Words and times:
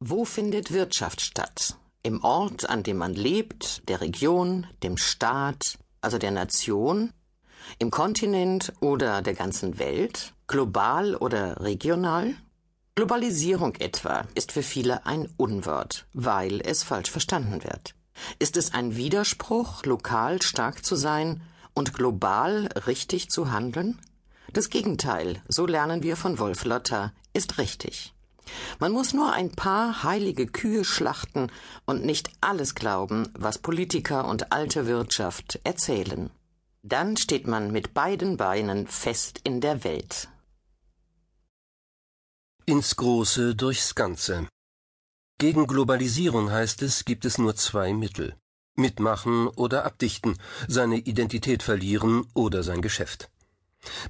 Wo 0.00 0.26
findet 0.26 0.72
Wirtschaft 0.72 1.22
statt? 1.22 1.78
Im 2.02 2.22
Ort, 2.22 2.68
an 2.68 2.82
dem 2.82 2.98
man 2.98 3.14
lebt, 3.14 3.88
der 3.88 4.02
Region, 4.02 4.66
dem 4.82 4.98
Staat, 4.98 5.78
also 6.02 6.18
der 6.18 6.32
Nation, 6.32 7.14
im 7.78 7.90
Kontinent 7.90 8.74
oder 8.80 9.22
der 9.22 9.32
ganzen 9.32 9.78
Welt, 9.78 10.34
global 10.48 11.16
oder 11.16 11.62
regional? 11.62 12.34
Globalisierung 12.94 13.74
etwa 13.76 14.26
ist 14.34 14.52
für 14.52 14.62
viele 14.62 15.06
ein 15.06 15.30
Unwort, 15.38 16.06
weil 16.12 16.60
es 16.60 16.82
falsch 16.82 17.10
verstanden 17.10 17.64
wird. 17.64 17.94
Ist 18.38 18.58
es 18.58 18.74
ein 18.74 18.96
Widerspruch, 18.96 19.82
lokal 19.84 20.42
stark 20.42 20.84
zu 20.84 20.94
sein 20.94 21.40
und 21.72 21.94
global 21.94 22.68
richtig 22.86 23.30
zu 23.30 23.50
handeln? 23.50 23.98
Das 24.52 24.68
Gegenteil, 24.68 25.42
so 25.48 25.64
lernen 25.64 26.02
wir 26.02 26.16
von 26.16 26.38
Wolf 26.38 26.66
Lotter, 26.66 27.14
ist 27.32 27.56
richtig. 27.56 28.12
Man 28.78 28.92
muss 28.92 29.12
nur 29.12 29.32
ein 29.32 29.50
paar 29.50 30.02
heilige 30.02 30.46
Kühe 30.46 30.84
schlachten 30.84 31.50
und 31.84 32.04
nicht 32.04 32.30
alles 32.40 32.74
glauben, 32.74 33.28
was 33.34 33.58
Politiker 33.58 34.26
und 34.26 34.52
alte 34.52 34.86
Wirtschaft 34.86 35.60
erzählen. 35.64 36.30
Dann 36.82 37.16
steht 37.16 37.46
man 37.46 37.72
mit 37.72 37.94
beiden 37.94 38.36
Beinen 38.36 38.86
fest 38.86 39.40
in 39.44 39.60
der 39.60 39.82
Welt. 39.82 40.28
Ins 42.64 42.96
Große 42.96 43.54
durchs 43.54 43.94
Ganze. 43.94 44.48
Gegen 45.38 45.66
Globalisierung 45.66 46.50
heißt 46.50 46.82
es, 46.82 47.04
gibt 47.04 47.24
es 47.24 47.38
nur 47.38 47.54
zwei 47.56 47.92
Mittel. 47.92 48.36
Mitmachen 48.76 49.48
oder 49.48 49.84
abdichten, 49.84 50.38
seine 50.68 50.98
Identität 50.98 51.62
verlieren 51.62 52.26
oder 52.34 52.62
sein 52.62 52.82
Geschäft. 52.82 53.30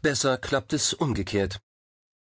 Besser 0.02 0.38
klappt 0.38 0.72
es 0.72 0.92
umgekehrt. 0.92 1.60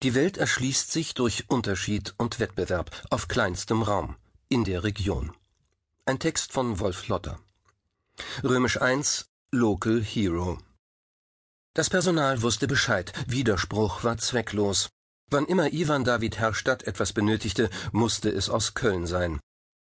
Die 0.02 0.14
Welt 0.14 0.36
erschließt 0.36 0.92
sich 0.92 1.14
durch 1.14 1.48
Unterschied 1.48 2.14
und 2.18 2.40
Wettbewerb 2.40 2.90
auf 3.10 3.28
kleinstem 3.28 3.82
Raum, 3.82 4.16
in 4.48 4.64
der 4.64 4.84
Region. 4.84 5.32
Ein 6.04 6.18
Text 6.18 6.52
von 6.52 6.78
Wolf 6.80 7.08
Lotter. 7.08 7.38
Römisch 8.42 8.80
1 8.80 9.30
Local 9.50 10.02
Hero. 10.02 10.58
Das 11.72 11.90
Personal 11.90 12.42
wusste 12.42 12.66
Bescheid, 12.66 13.12
Widerspruch 13.26 14.04
war 14.04 14.18
zwecklos. 14.18 14.90
Wann 15.30 15.46
immer 15.46 15.72
Ivan 15.72 16.04
David 16.04 16.38
Herrstadt 16.38 16.84
etwas 16.84 17.12
benötigte, 17.12 17.70
musste 17.90 18.28
es 18.30 18.50
aus 18.50 18.74
Köln 18.74 19.06
sein. 19.06 19.40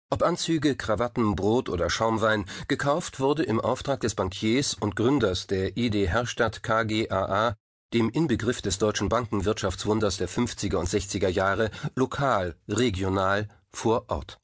Ob 0.09 0.23
Anzüge, 0.23 0.75
Krawatten, 0.75 1.35
Brot 1.35 1.69
oder 1.69 1.89
Schaumwein, 1.89 2.45
gekauft 2.67 3.19
wurde 3.19 3.43
im 3.43 3.59
Auftrag 3.59 3.99
des 4.01 4.15
Bankiers 4.15 4.73
und 4.73 4.95
Gründers 4.95 5.47
der 5.47 5.77
ID 5.77 6.07
Herrstadt 6.07 6.63
KGaA, 6.63 7.55
dem 7.93 8.09
Inbegriff 8.09 8.61
des 8.61 8.77
deutschen 8.77 9.09
Bankenwirtschaftswunders 9.09 10.17
der 10.17 10.27
50er 10.27 10.75
und 10.75 10.89
60er 10.89 11.29
Jahre, 11.29 11.71
lokal, 11.95 12.55
regional, 12.67 13.47
vor 13.71 14.05
Ort. 14.09 14.39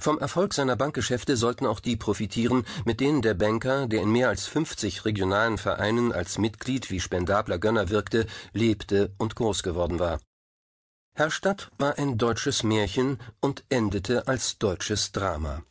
Vom 0.00 0.18
Erfolg 0.18 0.54
seiner 0.54 0.76
Bankgeschäfte 0.76 1.36
sollten 1.36 1.66
auch 1.66 1.80
die 1.80 1.96
profitieren, 1.96 2.64
mit 2.84 3.00
denen 3.00 3.20
der 3.20 3.34
Banker, 3.34 3.88
der 3.88 4.00
in 4.02 4.12
mehr 4.12 4.28
als 4.28 4.46
50 4.46 5.04
regionalen 5.04 5.58
Vereinen 5.58 6.12
als 6.12 6.38
Mitglied 6.38 6.90
wie 6.90 7.00
spendabler 7.00 7.58
Gönner 7.58 7.88
wirkte, 7.88 8.26
lebte 8.52 9.12
und 9.18 9.34
groß 9.34 9.64
geworden 9.64 9.98
war. 9.98 10.20
Herrstadt 11.14 11.72
war 11.78 11.98
ein 11.98 12.16
deutsches 12.16 12.62
Märchen 12.62 13.18
und 13.40 13.64
endete 13.70 14.28
als 14.28 14.58
deutsches 14.58 15.10
Drama. 15.10 15.64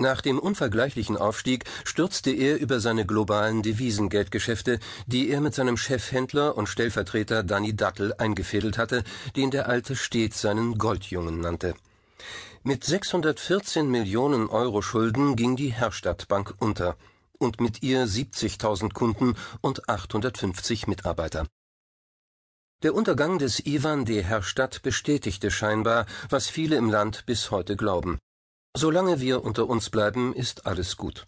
Nach 0.00 0.20
dem 0.20 0.38
unvergleichlichen 0.38 1.16
Aufstieg 1.16 1.64
stürzte 1.82 2.30
er 2.30 2.60
über 2.60 2.78
seine 2.78 3.04
globalen 3.04 3.64
Devisengeldgeschäfte, 3.64 4.78
die 5.08 5.28
er 5.28 5.40
mit 5.40 5.56
seinem 5.56 5.76
Chefhändler 5.76 6.56
und 6.56 6.68
Stellvertreter 6.68 7.42
Danny 7.42 7.74
Dattel 7.74 8.14
eingefädelt 8.14 8.78
hatte, 8.78 9.02
den 9.34 9.50
der 9.50 9.68
Alte 9.68 9.96
stets 9.96 10.40
seinen 10.40 10.78
Goldjungen 10.78 11.40
nannte. 11.40 11.74
Mit 12.62 12.84
614 12.84 13.90
Millionen 13.90 14.48
Euro 14.48 14.82
Schulden 14.82 15.34
ging 15.34 15.56
die 15.56 15.70
Herstadtbank 15.70 16.54
unter 16.60 16.96
und 17.38 17.60
mit 17.60 17.82
ihr 17.82 18.06
70.000 18.06 18.92
Kunden 18.92 19.34
und 19.62 19.88
850 19.88 20.86
Mitarbeiter. 20.86 21.48
Der 22.84 22.94
Untergang 22.94 23.38
des 23.40 23.66
Ivan 23.66 24.04
de 24.04 24.22
Herstadt 24.22 24.82
bestätigte 24.82 25.50
scheinbar, 25.50 26.06
was 26.28 26.48
viele 26.48 26.76
im 26.76 26.88
Land 26.88 27.26
bis 27.26 27.50
heute 27.50 27.74
glauben. 27.74 28.20
Solange 28.76 29.20
wir 29.20 29.44
unter 29.44 29.68
uns 29.68 29.90
bleiben, 29.90 30.34
ist 30.34 30.66
alles 30.66 30.96
gut. 30.96 31.26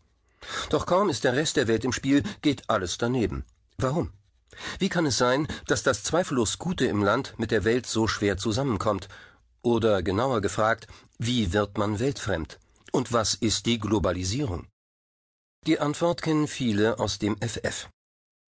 Doch 0.70 0.86
kaum 0.86 1.08
ist 1.08 1.24
der 1.24 1.34
Rest 1.34 1.56
der 1.56 1.68
Welt 1.68 1.84
im 1.84 1.92
Spiel, 1.92 2.22
geht 2.42 2.68
alles 2.68 2.98
daneben. 2.98 3.44
Warum? 3.78 4.12
Wie 4.78 4.88
kann 4.88 5.06
es 5.06 5.18
sein, 5.18 5.46
dass 5.66 5.82
das 5.82 6.02
zweifellos 6.02 6.58
Gute 6.58 6.86
im 6.86 7.02
Land 7.02 7.34
mit 7.38 7.50
der 7.50 7.64
Welt 7.64 7.86
so 7.86 8.08
schwer 8.08 8.36
zusammenkommt 8.36 9.08
oder 9.62 10.02
genauer 10.02 10.40
gefragt, 10.40 10.86
wie 11.18 11.52
wird 11.52 11.78
man 11.78 11.98
weltfremd? 11.98 12.58
Und 12.92 13.12
was 13.12 13.34
ist 13.34 13.66
die 13.66 13.78
Globalisierung? 13.78 14.66
Die 15.66 15.78
Antwort 15.78 16.22
kennen 16.22 16.48
viele 16.48 16.98
aus 16.98 17.18
dem 17.18 17.36
FF. 17.36 17.88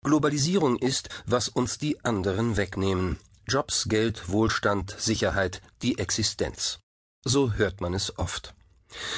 Globalisierung 0.03 0.77
ist, 0.77 1.09
was 1.25 1.47
uns 1.47 1.77
die 1.77 2.03
anderen 2.03 2.57
wegnehmen. 2.57 3.17
Jobs, 3.47 3.85
Geld, 3.87 4.29
Wohlstand, 4.29 4.95
Sicherheit, 4.97 5.61
die 5.81 5.99
Existenz. 5.99 6.79
So 7.23 7.53
hört 7.53 7.79
man 7.79 7.93
es 7.93 8.17
oft. 8.17 8.55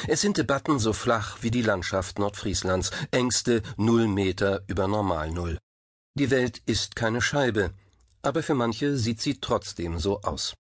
Es 0.08 0.22
sind 0.22 0.38
Debatten 0.38 0.80
so 0.80 0.94
flach 0.94 1.38
wie 1.42 1.52
die 1.52 1.62
Landschaft 1.62 2.20
Nordfrieslands, 2.20 2.92
Ängste 3.12 3.62
null 3.78 4.08
Meter 4.08 4.64
über 4.68 4.88
Normalnull. 4.88 5.58
Die 6.16 6.32
Welt 6.32 6.62
ist 6.66 6.96
keine 6.96 7.22
Scheibe, 7.22 7.72
aber 8.22 8.44
für 8.44 8.56
manche 8.56 8.98
sieht 8.98 9.22
sie 9.22 9.40
trotzdem 9.40 10.00
so 10.00 10.22
aus. 10.22 10.54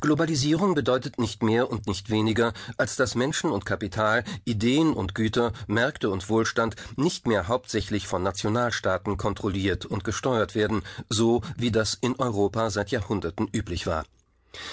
Globalisierung 0.00 0.74
bedeutet 0.74 1.18
nicht 1.18 1.42
mehr 1.42 1.70
und 1.70 1.86
nicht 1.86 2.10
weniger, 2.10 2.52
als 2.76 2.96
dass 2.96 3.14
Menschen 3.14 3.50
und 3.50 3.64
Kapital, 3.64 4.24
Ideen 4.44 4.92
und 4.92 5.14
Güter, 5.14 5.52
Märkte 5.66 6.10
und 6.10 6.28
Wohlstand 6.28 6.76
nicht 6.96 7.26
mehr 7.26 7.48
hauptsächlich 7.48 8.06
von 8.06 8.22
Nationalstaaten 8.22 9.16
kontrolliert 9.16 9.86
und 9.86 10.04
gesteuert 10.04 10.54
werden, 10.54 10.82
so 11.08 11.42
wie 11.56 11.70
das 11.70 11.94
in 11.94 12.16
Europa 12.16 12.70
seit 12.70 12.90
Jahrhunderten 12.90 13.48
üblich 13.52 13.86
war. 13.86 14.04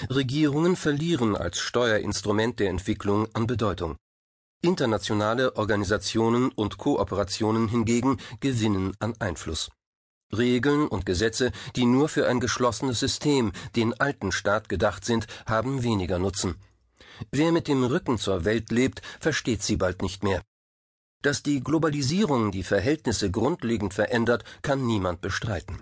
Regierungen 0.10 0.76
verlieren 0.76 1.36
als 1.36 1.60
Steuerinstrument 1.60 2.60
der 2.60 2.70
Entwicklung 2.70 3.28
an 3.34 3.48
Bedeutung. 3.48 3.98
Internationale 4.62 5.56
Organisationen 5.58 6.50
und 6.50 6.78
Kooperationen 6.78 7.68
hingegen 7.68 8.18
gewinnen 8.40 8.96
an 9.00 9.14
Einfluss. 9.20 9.70
Regeln 10.32 10.88
und 10.88 11.06
Gesetze, 11.06 11.52
die 11.76 11.86
nur 11.86 12.10
für 12.10 12.28
ein 12.28 12.40
geschlossenes 12.40 13.00
System, 13.00 13.52
den 13.76 13.94
alten 14.00 14.32
Staat 14.32 14.70
gedacht 14.70 15.06
sind, 15.06 15.28
haben 15.46 15.84
weniger 15.84 16.18
Nutzen. 16.18 16.56
Wer 17.32 17.52
mit 17.52 17.68
dem 17.68 17.84
Rücken 17.84 18.18
zur 18.18 18.46
Welt 18.46 18.72
lebt, 18.72 19.02
versteht 19.20 19.62
sie 19.62 19.78
bald 19.78 20.02
nicht 20.02 20.24
mehr. 20.24 20.42
Dass 21.22 21.44
die 21.44 21.62
Globalisierung 21.62 22.52
die 22.52 22.64
Verhältnisse 22.64 23.32
grundlegend 23.32 23.94
verändert, 23.94 24.44
kann 24.62 24.86
niemand 24.86 25.22
bestreiten. 25.22 25.82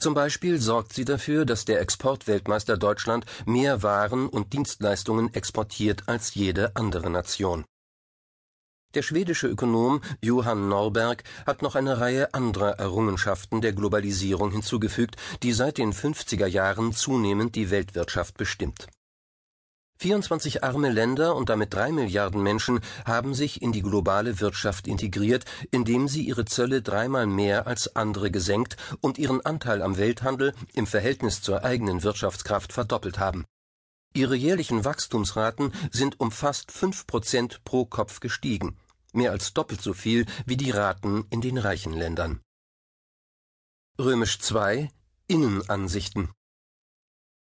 Zum 0.00 0.14
Beispiel 0.14 0.58
sorgt 0.58 0.94
sie 0.94 1.04
dafür, 1.04 1.44
dass 1.44 1.66
der 1.66 1.80
Exportweltmeister 1.80 2.78
Deutschland 2.78 3.26
mehr 3.44 3.82
Waren 3.82 4.28
und 4.28 4.54
Dienstleistungen 4.54 5.32
exportiert 5.34 6.04
als 6.06 6.34
jede 6.34 6.74
andere 6.74 7.10
Nation. 7.10 7.66
Der 8.94 9.02
schwedische 9.02 9.46
Ökonom 9.46 10.00
Johann 10.22 10.68
Norberg 10.68 11.22
hat 11.46 11.60
noch 11.60 11.76
eine 11.76 12.00
Reihe 12.00 12.32
anderer 12.32 12.78
Errungenschaften 12.78 13.60
der 13.60 13.74
Globalisierung 13.74 14.50
hinzugefügt, 14.50 15.16
die 15.42 15.52
seit 15.52 15.76
den 15.76 15.92
50er 15.92 16.46
Jahren 16.46 16.92
zunehmend 16.92 17.54
die 17.54 17.70
Weltwirtschaft 17.70 18.38
bestimmt. 18.38 18.88
24 20.00 20.64
arme 20.64 20.88
Länder 20.88 21.36
und 21.36 21.50
damit 21.50 21.74
drei 21.74 21.92
Milliarden 21.92 22.42
Menschen 22.42 22.80
haben 23.04 23.34
sich 23.34 23.60
in 23.60 23.70
die 23.70 23.82
globale 23.82 24.40
Wirtschaft 24.40 24.86
integriert, 24.86 25.44
indem 25.70 26.08
sie 26.08 26.22
ihre 26.22 26.46
Zölle 26.46 26.80
dreimal 26.80 27.26
mehr 27.26 27.66
als 27.66 27.94
andere 27.96 28.30
gesenkt 28.30 28.78
und 29.02 29.18
ihren 29.18 29.44
Anteil 29.44 29.82
am 29.82 29.98
Welthandel 29.98 30.54
im 30.72 30.86
Verhältnis 30.86 31.42
zur 31.42 31.64
eigenen 31.64 32.02
Wirtschaftskraft 32.02 32.72
verdoppelt 32.72 33.18
haben. 33.18 33.44
Ihre 34.14 34.36
jährlichen 34.36 34.86
Wachstumsraten 34.86 35.72
sind 35.92 36.18
um 36.18 36.32
fast 36.32 36.72
fünf 36.72 37.06
Prozent 37.06 37.62
pro 37.64 37.84
Kopf 37.84 38.20
gestiegen, 38.20 38.78
mehr 39.12 39.32
als 39.32 39.52
doppelt 39.52 39.82
so 39.82 39.92
viel 39.92 40.24
wie 40.46 40.56
die 40.56 40.70
Raten 40.70 41.26
in 41.28 41.42
den 41.42 41.58
reichen 41.58 41.92
Ländern. 41.92 42.40
Römisch 43.98 44.38
2 44.38 44.88
Innenansichten 45.26 46.30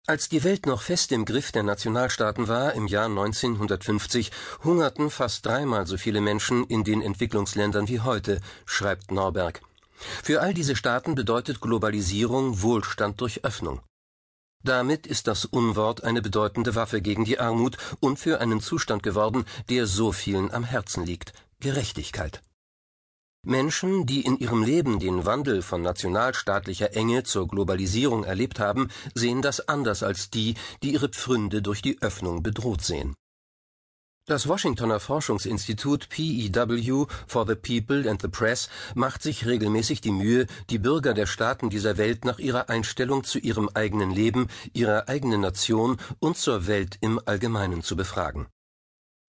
Als 0.09 0.27
die 0.27 0.44
Welt 0.44 0.65
noch 0.65 0.81
fest 0.81 1.11
im 1.11 1.23
Griff 1.23 1.51
der 1.51 1.61
Nationalstaaten 1.61 2.47
war, 2.47 2.73
im 2.73 2.88
Jahr 2.88 3.06
1950, 3.06 4.31
hungerten 4.63 5.11
fast 5.11 5.45
dreimal 5.45 5.85
so 5.85 5.97
viele 5.97 6.19
Menschen 6.19 6.65
in 6.65 6.83
den 6.83 7.03
Entwicklungsländern 7.03 7.88
wie 7.88 8.00
heute, 8.00 8.41
schreibt 8.65 9.11
Norberg. 9.11 9.61
Für 10.23 10.41
all 10.41 10.56
diese 10.56 10.75
Staaten 10.75 11.13
bedeutet 11.13 11.61
Globalisierung 11.61 12.63
Wohlstand 12.63 13.21
durch 13.21 13.45
Öffnung. 13.45 13.81
Damit 14.63 15.06
ist 15.06 15.27
das 15.27 15.45
Unwort 15.45 16.03
eine 16.03 16.23
bedeutende 16.23 16.73
Waffe 16.73 17.01
gegen 17.01 17.23
die 17.23 17.39
Armut 17.39 17.77
und 18.00 18.17
für 18.17 18.41
einen 18.41 18.62
Zustand 18.62 19.03
geworden, 19.03 19.45
der 19.69 19.85
so 19.85 20.12
vielen 20.12 20.50
am 20.51 20.63
Herzen 20.63 21.05
liegt 21.05 21.33
Gerechtigkeit. 21.59 22.41
Menschen, 23.45 24.06
die 24.06 24.21
in 24.21 24.38
ihrem 24.38 24.63
Leben 24.63 25.00
den 25.00 25.25
Wandel 25.25 25.62
von 25.62 25.81
nationalstaatlicher 25.81 26.94
Enge 26.94 27.24
zur 27.24 27.47
Globalisierung 27.47 28.25
erlebt 28.25 28.59
haben, 28.59 28.89
sehen 29.15 29.41
das 29.41 29.68
anders 29.68 30.03
als 30.03 30.30
die, 30.30 30.56
die 30.83 30.91
ihre 30.91 31.07
Pfründe 31.07 31.62
durch 31.62 31.81
die 31.81 32.01
Öffnung 32.01 32.44
bedroht 32.44 32.81
sehen. 32.81 33.15
Das 34.25 34.47
Washingtoner 34.47 35.00
Forschungsinstitut 35.00 36.09
PEW 36.09 37.07
for 37.25 37.47
the 37.47 37.56
People 37.56 38.07
and 38.07 38.21
the 38.21 38.27
Press 38.27 38.69
macht 38.94 39.24
sich 39.24 39.47
regelmäßig 39.47 40.01
die 40.01 40.12
Mühe, 40.12 40.45
die 40.69 40.77
Bürger 40.77 41.15
der 41.15 41.25
Staaten 41.25 41.71
dieser 41.71 41.97
Welt 41.97 42.25
nach 42.25 42.38
ihrer 42.38 42.69
Einstellung 42.69 43.24
zu 43.24 43.39
ihrem 43.39 43.69
eigenen 43.74 44.12
Leben, 44.12 44.47
ihrer 44.74 45.09
eigenen 45.09 45.41
Nation 45.41 45.97
und 46.19 46.38
zur 46.38 46.68
Welt 46.68 46.97
im 47.01 47.19
Allgemeinen 47.25 47.81
zu 47.81 47.95
befragen. 47.95 48.47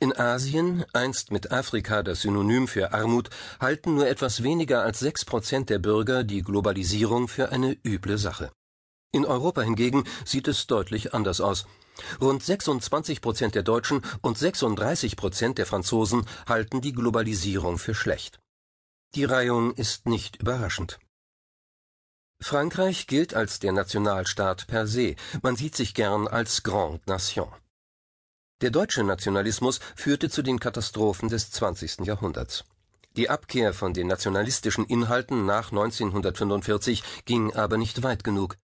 In 0.02 0.16
Asien, 0.16 0.86
einst 0.94 1.30
mit 1.30 1.52
Afrika 1.52 2.02
das 2.02 2.22
Synonym 2.22 2.68
für 2.68 2.94
Armut, 2.94 3.28
halten 3.60 3.96
nur 3.96 4.08
etwas 4.08 4.42
weniger 4.42 4.82
als 4.82 4.98
sechs 4.98 5.26
Prozent 5.26 5.68
der 5.68 5.78
Bürger 5.78 6.24
die 6.24 6.40
Globalisierung 6.40 7.28
für 7.28 7.52
eine 7.52 7.76
üble 7.84 8.16
Sache. 8.16 8.50
In 9.12 9.26
Europa 9.26 9.60
hingegen 9.60 10.04
sieht 10.24 10.48
es 10.48 10.66
deutlich 10.66 11.12
anders 11.12 11.42
aus. 11.42 11.66
Rund 12.18 12.42
26 12.42 13.20
Prozent 13.20 13.54
der 13.54 13.62
Deutschen 13.62 14.00
und 14.22 14.38
36 14.38 15.16
Prozent 15.16 15.58
der 15.58 15.66
Franzosen 15.66 16.24
halten 16.48 16.80
die 16.80 16.94
Globalisierung 16.94 17.76
für 17.76 17.94
schlecht. 17.94 18.40
Die 19.14 19.24
Reihung 19.24 19.74
ist 19.74 20.06
nicht 20.06 20.36
überraschend. 20.36 20.98
Frankreich 22.40 23.06
gilt 23.06 23.34
als 23.34 23.58
der 23.58 23.72
Nationalstaat 23.72 24.66
per 24.66 24.86
se, 24.86 25.14
man 25.42 25.56
sieht 25.56 25.76
sich 25.76 25.92
gern 25.92 26.26
als 26.26 26.62
Grande 26.62 27.02
Nation. 27.04 27.52
Der 28.60 28.70
deutsche 28.70 29.02
Nationalismus 29.02 29.80
führte 29.96 30.28
zu 30.28 30.42
den 30.42 30.60
Katastrophen 30.60 31.30
des 31.30 31.50
20. 31.50 32.00
Jahrhunderts. 32.00 32.64
Die 33.16 33.30
Abkehr 33.30 33.72
von 33.72 33.94
den 33.94 34.06
nationalistischen 34.06 34.84
Inhalten 34.84 35.46
nach 35.46 35.72
1945 35.72 37.02
ging 37.24 37.54
aber 37.54 37.78
nicht 37.78 38.02
weit 38.02 38.22
genug. 38.22 38.56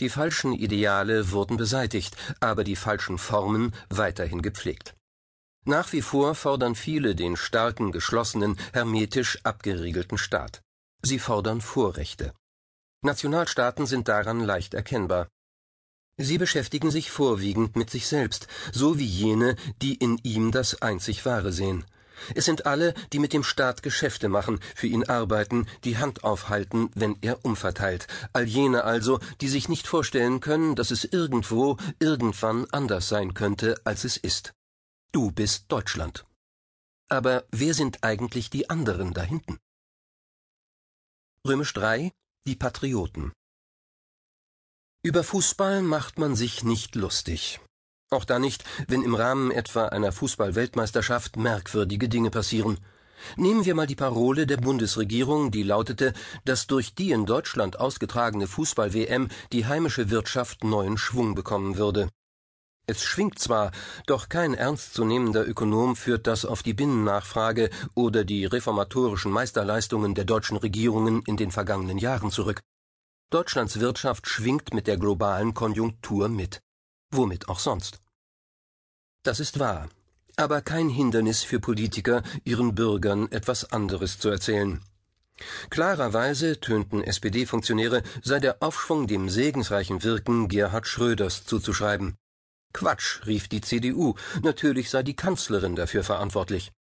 Die 0.00 0.10
falschen 0.10 0.52
Ideale 0.52 1.32
wurden 1.32 1.56
beseitigt, 1.56 2.14
aber 2.40 2.62
die 2.62 2.76
falschen 2.76 3.16
Formen 3.16 3.74
weiterhin 3.88 4.42
gepflegt. 4.42 4.94
Nach 5.64 5.92
wie 5.92 6.02
vor 6.02 6.34
fordern 6.34 6.74
viele 6.74 7.14
den 7.14 7.36
starken, 7.36 7.90
geschlossenen, 7.90 8.58
hermetisch 8.72 9.40
abgeriegelten 9.44 10.18
Staat. 10.18 10.62
Sie 11.02 11.18
fordern 11.18 11.62
Vorrechte. 11.62 12.34
Nationalstaaten 13.02 13.86
sind 13.86 14.08
daran 14.08 14.40
leicht 14.40 14.74
erkennbar. 14.74 15.28
Sie 16.20 16.36
beschäftigen 16.36 16.90
sich 16.90 17.12
vorwiegend 17.12 17.76
mit 17.76 17.90
sich 17.90 18.08
selbst, 18.08 18.48
so 18.72 18.98
wie 18.98 19.06
jene, 19.06 19.54
die 19.80 19.94
in 19.94 20.18
ihm 20.24 20.50
das 20.50 20.82
einzig 20.82 21.24
Wahre 21.24 21.52
sehen. 21.52 21.84
Es 22.34 22.44
sind 22.44 22.66
alle, 22.66 22.92
die 23.12 23.20
mit 23.20 23.32
dem 23.32 23.44
Staat 23.44 23.84
Geschäfte 23.84 24.28
machen, 24.28 24.58
für 24.74 24.88
ihn 24.88 25.04
arbeiten, 25.04 25.68
die 25.84 25.96
Hand 25.96 26.24
aufhalten, 26.24 26.90
wenn 26.96 27.16
er 27.20 27.44
umverteilt, 27.44 28.08
all 28.32 28.44
jene 28.44 28.82
also, 28.82 29.20
die 29.40 29.46
sich 29.46 29.68
nicht 29.68 29.86
vorstellen 29.86 30.40
können, 30.40 30.74
dass 30.74 30.90
es 30.90 31.04
irgendwo, 31.04 31.76
irgendwann 32.00 32.66
anders 32.72 33.08
sein 33.08 33.34
könnte, 33.34 33.80
als 33.84 34.02
es 34.02 34.16
ist. 34.16 34.52
Du 35.12 35.30
bist 35.30 35.66
Deutschland. 35.68 36.26
Aber 37.08 37.44
wer 37.52 37.74
sind 37.74 38.02
eigentlich 38.02 38.50
die 38.50 38.68
anderen 38.68 39.14
da 39.14 39.22
hinten? 39.22 39.58
Römisch 41.46 41.72
3 41.74 42.10
Die 42.44 42.56
Patrioten 42.56 43.32
über 45.02 45.22
Fußball 45.22 45.82
macht 45.82 46.18
man 46.18 46.34
sich 46.34 46.64
nicht 46.64 46.96
lustig. 46.96 47.60
Auch 48.10 48.24
da 48.24 48.38
nicht, 48.38 48.64
wenn 48.88 49.02
im 49.02 49.14
Rahmen 49.14 49.50
etwa 49.52 49.86
einer 49.86 50.10
Fußball-Weltmeisterschaft 50.12 51.36
merkwürdige 51.36 52.08
Dinge 52.08 52.30
passieren. 52.30 52.78
Nehmen 53.36 53.64
wir 53.64 53.74
mal 53.74 53.86
die 53.86 53.96
Parole 53.96 54.46
der 54.46 54.56
Bundesregierung, 54.56 55.50
die 55.50 55.62
lautete, 55.62 56.14
dass 56.44 56.66
durch 56.66 56.94
die 56.94 57.12
in 57.12 57.26
Deutschland 57.26 57.78
ausgetragene 57.78 58.48
Fußball-WM 58.48 59.28
die 59.52 59.66
heimische 59.66 60.10
Wirtschaft 60.10 60.64
neuen 60.64 60.98
Schwung 60.98 61.34
bekommen 61.34 61.76
würde. 61.76 62.08
Es 62.86 63.04
schwingt 63.04 63.38
zwar, 63.38 63.70
doch 64.06 64.28
kein 64.28 64.54
ernstzunehmender 64.54 65.46
Ökonom 65.46 65.94
führt 65.94 66.26
das 66.26 66.44
auf 66.44 66.62
die 66.62 66.74
Binnennachfrage 66.74 67.70
oder 67.94 68.24
die 68.24 68.46
reformatorischen 68.46 69.30
Meisterleistungen 69.30 70.14
der 70.14 70.24
deutschen 70.24 70.56
Regierungen 70.56 71.22
in 71.26 71.36
den 71.36 71.50
vergangenen 71.50 71.98
Jahren 71.98 72.30
zurück. 72.30 72.62
Deutschlands 73.30 73.78
Wirtschaft 73.78 74.26
schwingt 74.26 74.72
mit 74.72 74.86
der 74.86 74.96
globalen 74.96 75.52
Konjunktur 75.52 76.30
mit. 76.30 76.62
Womit 77.10 77.50
auch 77.50 77.58
sonst. 77.58 78.00
Das 79.22 79.38
ist 79.38 79.58
wahr, 79.58 79.90
aber 80.36 80.62
kein 80.62 80.88
Hindernis 80.88 81.42
für 81.42 81.60
Politiker, 81.60 82.22
ihren 82.44 82.74
Bürgern 82.74 83.30
etwas 83.30 83.70
anderes 83.70 84.18
zu 84.18 84.30
erzählen. 84.30 84.82
Klarerweise, 85.68 86.58
tönten 86.58 87.04
SPD-Funktionäre, 87.04 88.02
sei 88.22 88.40
der 88.40 88.62
Aufschwung 88.62 89.06
dem 89.06 89.28
segensreichen 89.28 90.02
Wirken 90.02 90.48
Gerhard 90.48 90.86
Schröders 90.86 91.44
zuzuschreiben. 91.44 92.16
Quatsch, 92.72 93.26
rief 93.26 93.48
die 93.48 93.60
CDU, 93.60 94.14
natürlich 94.42 94.88
sei 94.88 95.02
die 95.02 95.16
Kanzlerin 95.16 95.76
dafür 95.76 96.02
verantwortlich. 96.02 96.72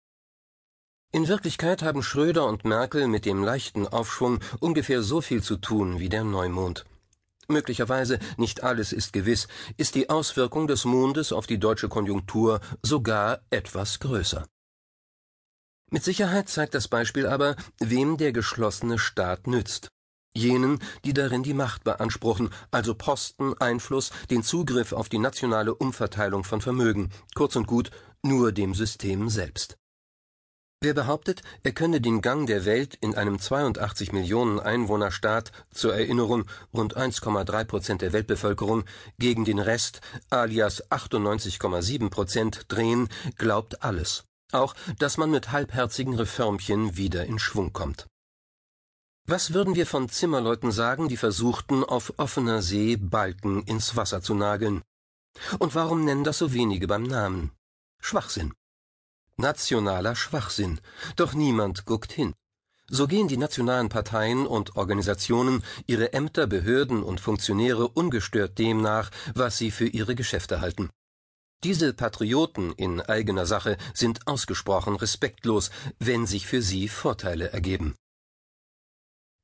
In 1.12 1.30
Wirklichkeit 1.30 1.84
haben 1.84 2.04
Schröder 2.04 2.46
und 2.46 2.66
Merkel 2.66 3.08
mit 3.08 3.26
dem 3.26 3.42
leichten 3.42 3.88
Aufschwung 3.88 4.40
ungefähr 4.60 5.02
so 5.02 5.22
viel 5.22 5.42
zu 5.42 5.56
tun 5.56 6.00
wie 6.00 6.10
der 6.10 6.26
Neumond. 6.26 6.86
Möglicherweise, 7.48 8.20
nicht 8.36 8.64
alles 8.64 8.92
ist 8.92 9.14
gewiss, 9.14 9.48
ist 9.78 9.96
die 9.96 10.10
Auswirkung 10.10 10.68
des 10.68 10.84
Mondes 10.84 11.32
auf 11.32 11.48
die 11.48 11.60
deutsche 11.60 11.88
Konjunktur 11.88 12.60
sogar 12.82 13.40
etwas 13.50 14.00
größer. 14.00 14.46
Mit 15.90 16.04
Sicherheit 16.04 16.50
zeigt 16.50 16.76
das 16.76 16.90
Beispiel 16.90 17.26
aber, 17.26 17.56
wem 17.80 18.18
der 18.18 18.34
geschlossene 18.34 19.00
Staat 19.00 19.48
nützt. 19.48 19.88
Jenen, 20.36 20.80
die 21.06 21.14
darin 21.14 21.42
die 21.42 21.54
Macht 21.54 21.86
beanspruchen, 21.86 22.50
also 22.70 22.94
Posten, 22.94 23.54
Einfluss, 23.60 24.12
den 24.30 24.44
Zugriff 24.44 24.92
auf 24.92 25.08
die 25.08 25.20
nationale 25.20 25.74
Umverteilung 25.74 26.44
von 26.44 26.60
Vermögen, 26.60 27.12
kurz 27.34 27.56
und 27.56 27.66
gut 27.66 27.92
nur 28.22 28.52
dem 28.52 28.76
System 28.76 29.30
selbst. 29.30 29.78
Wer 30.88 30.94
behauptet, 30.94 31.42
er 31.64 31.74
könne 31.74 32.00
den 32.00 32.22
Gang 32.22 32.48
der 32.48 32.64
Welt 32.64 32.96
in 33.02 33.14
einem 33.14 33.40
82 33.40 34.14
Millionen 34.14 34.58
Einwohnerstaat, 34.58 35.52
zur 35.74 35.94
Erinnerung 35.94 36.46
rund 36.74 36.96
1,3 36.96 37.66
Prozent 37.66 38.02
der 38.02 38.14
Weltbevölkerung, 38.14 38.86
gegen 39.20 39.44
den 39.44 39.60
Rest, 39.60 40.00
alias 40.30 40.90
98,7 40.90 42.10
Prozent, 42.10 42.68
drehen, 42.70 43.10
glaubt 43.38 43.84
alles. 43.84 44.24
Auch, 44.54 44.76
dass 44.98 45.18
man 45.18 45.30
mit 45.30 45.52
halbherzigen 45.52 46.14
Reformchen 46.14 46.96
wieder 46.96 47.26
in 47.26 47.38
Schwung 47.38 47.74
kommt. 47.74 48.08
Was 49.26 49.54
würden 49.54 49.76
wir 49.76 49.88
von 49.88 50.08
Zimmerleuten 50.08 50.72
sagen, 50.72 51.10
die 51.10 51.18
versuchten, 51.18 51.84
auf 51.84 52.14
offener 52.16 52.62
See 52.62 52.96
Balken 52.96 53.62
ins 53.64 53.98
Wasser 53.98 54.22
zu 54.22 54.36
nageln? 54.36 54.84
Und 55.60 55.76
warum 55.76 56.06
nennen 56.06 56.24
das 56.24 56.38
so 56.38 56.54
wenige 56.54 56.88
beim 56.88 57.04
Namen? 57.04 57.52
Schwachsinn. 58.00 58.54
Nationaler 59.40 60.16
Schwachsinn. 60.16 60.80
Doch 61.16 61.34
niemand 61.34 61.86
guckt 61.86 62.12
hin. 62.12 62.34
So 62.90 63.06
gehen 63.06 63.28
die 63.28 63.38
nationalen 63.38 63.90
Parteien 63.90 64.48
und 64.48 64.78
Organisationen, 64.78 65.64
ihre 65.86 66.14
Ämter, 66.14 66.48
Behörden 66.48 67.04
und 67.04 67.20
Funktionäre 67.20 67.88
ungestört 67.88 68.58
dem 68.58 68.82
nach, 68.82 69.12
was 69.36 69.58
sie 69.58 69.70
für 69.70 69.88
ihre 69.88 70.16
Geschäfte 70.16 70.60
halten. 70.60 70.90
Diese 71.64 71.94
Patrioten 71.94 72.72
in 72.74 73.02
eigener 73.02 73.46
Sache 73.46 73.78
sind 73.94 74.26
ausgesprochen 74.26 74.96
respektlos, 74.96 75.70
wenn 76.00 76.26
sich 76.26 76.48
für 76.48 76.62
sie 76.62 76.88
Vorteile 76.88 77.52
ergeben. 77.52 77.96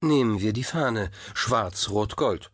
Nehmen 0.01 0.39
wir 0.39 0.53
die 0.53 0.63
Fahne 0.63 1.11
Schwarz-Rot-Gold. 1.33 2.51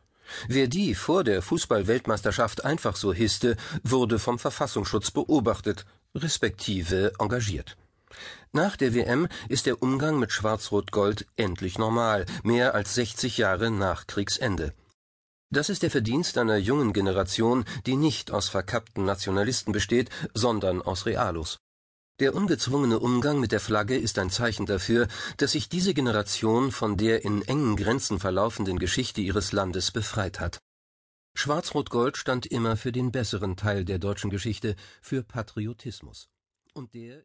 Wer 0.48 0.68
die 0.68 0.94
vor 0.94 1.24
der 1.24 1.42
Fußball-Weltmeisterschaft 1.42 2.64
einfach 2.64 2.96
so 2.96 3.14
hisste, 3.14 3.58
wurde 3.84 4.20
vom 4.20 4.40
Verfassungsschutz 4.40 5.12
beobachtet, 5.12 5.86
respektive 6.16 7.14
engagiert. 7.20 7.78
Nach 8.52 8.76
der 8.76 8.96
WM 8.96 9.28
ist 9.48 9.68
der 9.68 9.82
Umgang 9.84 10.18
mit 10.18 10.32
Schwarz-Rot-Gold 10.32 11.28
endlich 11.36 11.78
normal, 11.78 12.26
mehr 12.44 12.74
als 12.74 12.96
60 12.96 13.38
Jahre 13.38 13.70
nach 13.70 14.08
Kriegsende. 14.08 14.74
Das 15.52 15.70
ist 15.70 15.84
der 15.84 15.92
Verdienst 15.92 16.38
einer 16.38 16.58
jungen 16.58 16.94
Generation, 16.94 17.66
die 17.86 17.96
nicht 17.96 18.32
aus 18.32 18.50
verkappten 18.50 19.06
Nationalisten 19.06 19.72
besteht, 19.72 20.10
sondern 20.34 20.82
aus 20.82 21.06
Realos. 21.06 21.58
Der 22.20 22.36
ungezwungene 22.36 23.00
Umgang 23.00 23.40
mit 23.40 23.52
der 23.52 23.60
Flagge 23.60 23.98
ist 23.98 24.20
ein 24.20 24.30
Zeichen 24.30 24.66
dafür, 24.66 25.08
dass 25.38 25.54
sich 25.54 25.70
diese 25.70 25.94
Generation 25.94 26.72
von 26.72 26.98
der 26.98 27.24
in 27.24 27.42
engen 27.44 27.78
Grenzen 27.78 28.20
verlaufenden 28.20 28.78
Geschichte 28.78 29.22
ihres 29.22 29.52
Landes 29.52 29.92
befreit 29.92 30.40
hat. 30.40 30.60
Schwarz-Rot-Gold 31.34 32.18
stand 32.18 32.46
immer 32.46 32.76
für 32.78 32.92
den 32.92 33.12
besseren 33.12 33.56
Teil 33.56 33.86
der 33.86 34.00
deutschen 34.00 34.30
Geschichte, 34.30 34.76
für 35.02 35.24
Patriotismus. 35.24 36.30
Und 36.74 36.94
der 36.94 37.18